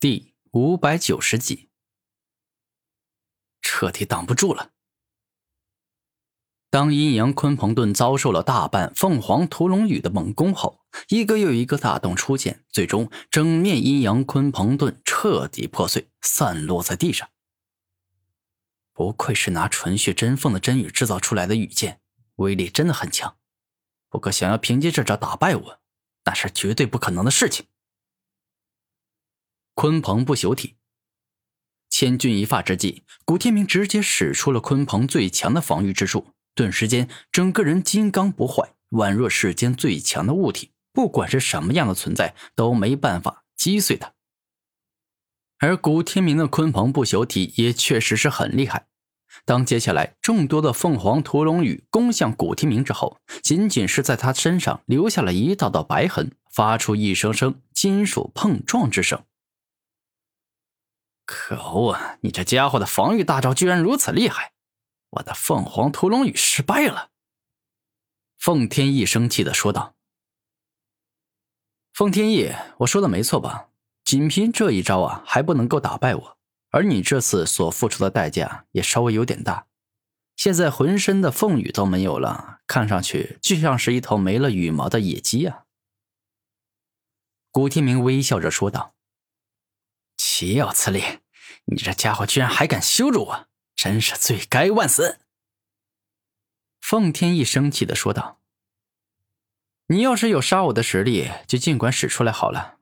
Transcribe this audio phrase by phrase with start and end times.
[0.00, 1.70] 第五百九十集，
[3.60, 4.70] 彻底挡不住了。
[6.70, 17.28] 当阴阳鲲鹏盾遭受了大半凤凰屠龙羽的猛攻后，一个又一个大洞出现，最终整面阴阳鲲鹏盾彻底破碎，散落在地上。
[18.92, 22.00] 不愧是拿纯血真凤的真羽制造出来的羽剑，
[22.36, 23.36] 威力真的很强。
[24.08, 25.80] 不过，想要凭借这招打败我，
[26.24, 27.66] 那是绝对不可能的事情。
[29.78, 30.74] 鲲鹏不朽体，
[31.88, 44.14] 千钧一发之际，古天明直接使出了鲲鹏最强的防御之术，顿时间，整个人金刚不坏，宛若世间最强的物体，不管是什么样的存在都没办法击碎他。
[45.58, 48.88] 而古天明的鲲鹏不朽体也确实是很厉害。
[49.44, 59.22] 当接下来众多的凤凰屠龙羽攻向古天明之后，仅仅是在他身上留下了一道道白痕，发出一声声金属碰撞之声。
[61.30, 62.16] 可恶啊！
[62.22, 64.54] 你这家伙的防御大招居然如此厉害，
[65.10, 67.10] 我的凤凰屠龙羽失败了。
[68.38, 69.94] 凤天翼生气的说道
[71.92, 73.68] ：“凤天翼，我说的没错吧？
[74.04, 76.38] 仅凭这一招啊，还不能够打败我？
[76.70, 79.66] 而你这次所付出的代价也稍微有点大，
[80.34, 85.64] 现在浑身的凤羽都没有了，看上去就像是一头没了羽毛的野鸡啊。”
[87.52, 88.94] 古天明微笑着说道。
[90.38, 91.02] 岂有此理！
[91.64, 95.18] 你这家伙居然还敢羞辱我，真是罪该万死！
[96.80, 98.40] 奉天翼生气的说道
[99.90, 102.78] ：“你要是有杀我的实力，就尽管使出来好了。”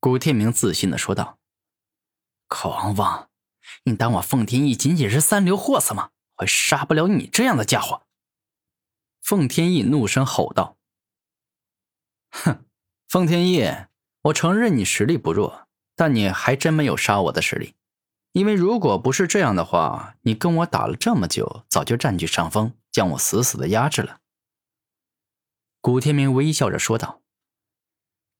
[0.00, 1.38] 古天明自信的说道
[2.50, 3.30] ：“狂妄！
[3.84, 6.10] 你当我奉天翼仅仅是三流货色吗？
[6.34, 8.08] 会杀不了你这样的家伙！”
[9.22, 10.76] 奉天翼怒声吼道
[12.30, 12.66] ：“哼，
[13.06, 13.72] 奉天翼，
[14.22, 15.60] 我承认你实力不弱。”
[15.96, 17.74] 但你还真没有杀我的实力，
[18.32, 24.20] 因为如果不是这样的话，你跟我打了这么久，早就占据上风，将我死死的压制了。
[25.80, 27.22] 古天明微笑着说道：“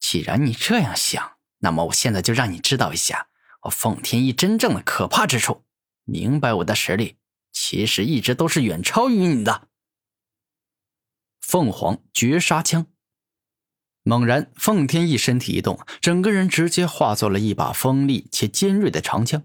[0.00, 3.28] 既然你这样想，那么我现在就让你知道一下
[3.62, 5.64] 我凤天一真正的可怕之处，
[6.04, 7.19] 明白我的实力
[7.53, 9.69] 其实一直都是远超于你的。”
[11.41, 12.87] 凤凰绝杀枪。
[14.06, 19.42] 猛然，凤天翼身体一动，整个人直接化作了一把锋利且尖锐的长枪。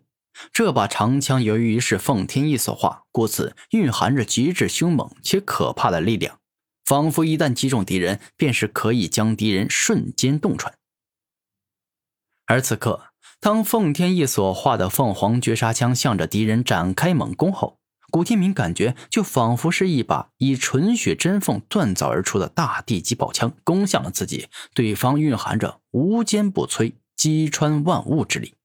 [0.52, 6.40] 这把长枪由于是凤天翼所化，故此蕴含着极致凶猛且可怕的力量，
[6.84, 10.74] 仿佛一旦击中敌人，便是可以将敌人瞬间洞穿。
[12.46, 17.78] 而此刻，当凤天翼所化的凤凰绝杀枪向着敌人展开猛攻后，
[18.12, 28.56] 古天明感觉就仿佛是一把以纯血真凤锻造而出的大地级宝枪攻向了自己，对方蕴含着无坚不摧、击穿万物之力。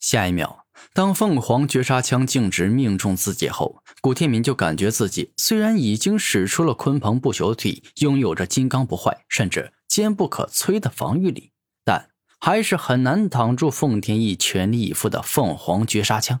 [0.00, 11.52] 下一秒，当凤凰绝杀枪径直命中自己后，古天明就感觉自己虽然已经使出了鲲鹏不朽体，拥有着金刚不坏甚至坚不可摧的防御力，
[11.84, 12.10] 但
[12.40, 16.40] 还是很难挡住凤天翼全力以赴的凤凰绝杀枪。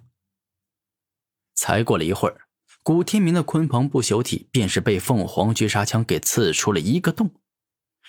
[1.62, 2.40] 才过了一会儿，
[2.82, 7.36] 古天明的鲲鹏不朽体便是被凤凰绝杀枪给刺出了一个洞，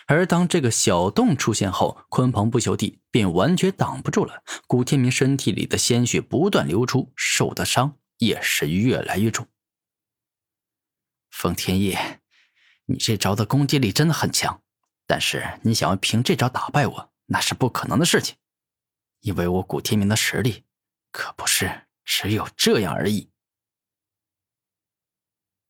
[0.08, 4.42] 而当这个小洞出现后，鲲鹏不朽体便完全挡不住了。
[4.66, 9.46] 古天明身体里的鲜血不断流出，受的伤也是越来越重。
[11.30, 11.96] 凤天翼，
[12.86, 14.64] 你这招的攻击力真的很强，
[15.06, 18.36] 但是你想要凭这招打败我，那是不可能的事情，
[19.20, 20.64] 因为我古天明的实力
[21.12, 23.30] 可不是只有这样而已。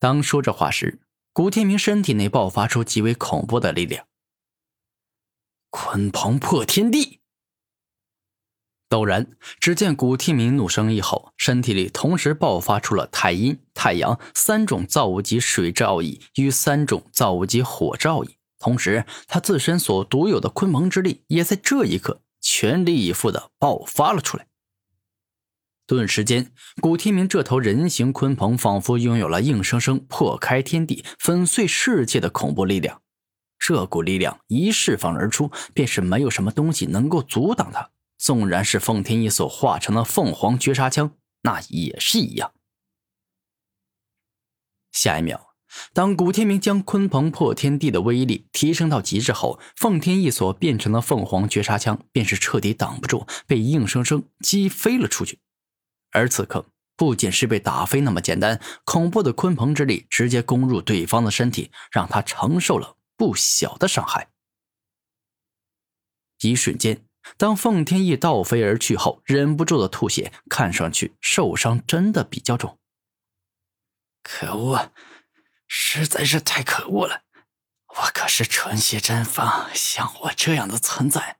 [0.04, 1.00] 当说这话时，
[1.32, 4.06] 古天明身体内爆发出极为恐怖的力量。
[5.72, 7.22] 鲲鹏破天地！
[8.90, 24.48] 陡然，只见古天明怒声一吼，身体里同时爆发出了太阴、太阳三种造物级水之奥义与三种造物级火之奥义，同时他自身所独有的鲲鹏之力也在这一刻全力以赴的爆发了出来。
[25.86, 26.52] 顿时间，
[26.82, 33.02] 古天明这头人形鲲鹏仿佛拥有了硬生生破开天地、粉碎世界的恐怖力量。
[33.60, 37.90] 这股力量一释放而出，便是没有什么东西能够阻挡它。
[38.18, 42.54] 纵然是奉天一所化成的凤凰绝杀枪，那也是一样。
[44.94, 45.50] 下一秒，
[45.92, 55.40] 当古天明将鲲鹏破天地的威力提升到极致后，奉天一所变成的凤凰绝杀枪便是彻底挡不住，被硬生生击飞了出去。
[56.14, 56.66] 而此刻，
[56.96, 64.30] 不仅是被打飞那么简单，恐怖的鲲鹏之力直接攻入对方的身体，让他承受了不小的伤害。
[66.42, 67.06] 一瞬间，
[67.38, 72.78] 当凤天翼倒飞而去后，忍不住的吐血，看上去受伤真的比较重。
[74.22, 74.92] 可恶，
[75.68, 77.24] 实在是太可恶了！
[77.88, 81.38] 我可是纯血真凤，像我这样的存在，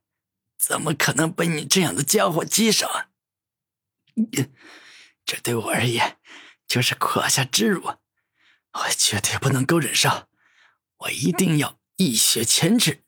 [0.58, 2.90] 怎么可能被你这样的家伙击伤？
[5.26, 6.18] 这对我而言
[6.68, 8.00] 就是胯下之辱，我
[8.98, 10.28] 绝对不能够忍受，
[10.98, 13.04] 我一定要一雪前耻！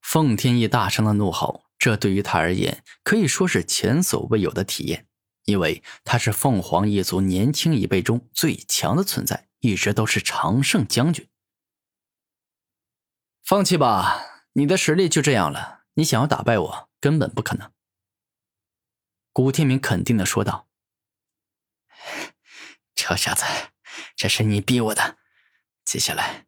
[0.00, 5.06] 凤天翼大声的怒吼，这对于他而言可以说是前所未有的体验，
[5.44, 11.28] 因为他是凤凰一族年轻一辈中最强的存在，一直都是常胜将军。
[13.44, 17.72] 放弃吧，你的实力就这样了，你想要打败我根本不可能。”
[19.32, 20.68] 古天明肯定的说道。
[22.94, 23.44] “臭小子，
[24.14, 25.16] 这是你逼我的，
[25.84, 26.46] 接下来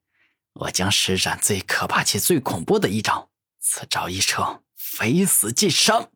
[0.53, 3.31] 我将施展最可怕且最恐怖的一招。”
[3.67, 6.13] 此招一出，非死即伤。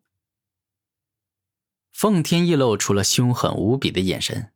[1.91, 4.53] 奉天翼露出了凶狠无比的眼神。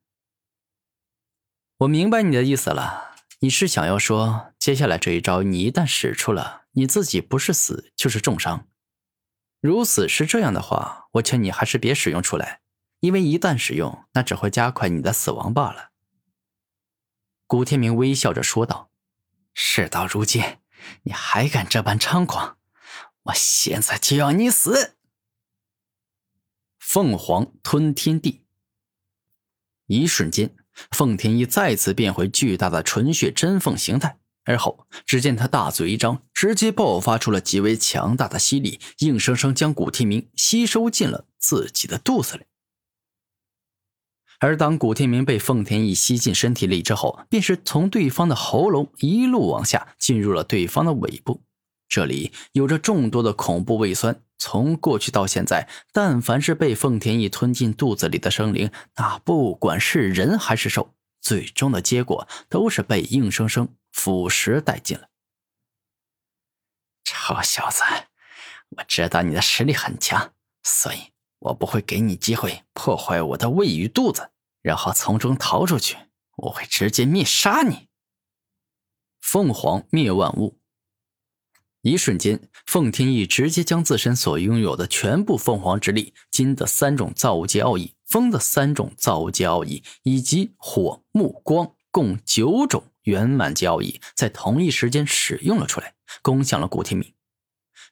[1.79, 8.69] 我明白你的意思了，你是想要说，接下来这一招你一旦使出了，你自己不是死就是重伤。
[9.63, 12.63] 如此是这样的话，我劝你还是别使用出来，
[12.99, 15.93] 因为一旦使用，那只会加快你的死亡罢了。
[17.47, 18.91] 古天明微笑着说道
[19.55, 20.59] ：“事到如今，
[21.05, 22.59] 你还敢这般猖狂？”
[23.27, 24.97] 我现在就要你死！
[26.81, 28.45] 凤凰吞天地，
[29.87, 30.57] 一瞬间，
[30.91, 42.45] 凤天一再次变回巨大的纯血真凤形态，而后只见他大嘴一张，直接爆发出了极为强大的吸力，硬生生将古天明吸收进了自己的肚子里。
[44.41, 51.43] 而当古天明被凤天翼吸进身体里之后，便是从对方的喉咙一路往下，进入了对方的尾部。
[51.89, 65.09] 这里有着众多的恐怖胃酸，从过去到现在，但凡是被凤天翼吞进肚子里的生灵，那不管是人还是兽，最终的结果都是被硬生生腐蚀殆尽了。
[67.05, 67.83] 臭小子，
[68.71, 74.31] 我知道你的实力很强，所以我不会给你机会破坏我的胃与肚子，
[74.63, 75.97] 然后从中逃出去。
[76.37, 77.89] 我会直接灭杀你。
[79.21, 80.59] 凤凰灭万物。
[81.83, 97.15] 一瞬间，凤天翼直接将自身所拥有的全部凤凰之力、金的三种造物界奥义、风的三种造物界奥义，以及火、木、光共九种圆满交易，在同一时间使用了出来，攻向了古天明。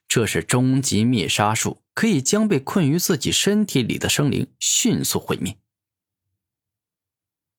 [0.07, 5.57] 这是终极灭杀术，可以将被困于自己身体里的生灵迅速毁灭。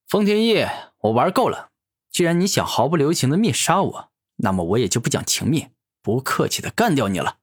[0.06, 0.66] 凤天翼，
[0.98, 1.70] 我玩够了。
[2.10, 5.72] 既然你想毫不留情的灭杀我，那么我也就不讲情面。
[6.02, 7.38] 不客气的干掉你了。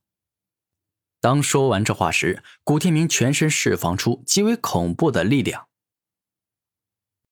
[1.21, 5.69] 当说完这话时，古天明全身释放出极为恐怖的力量，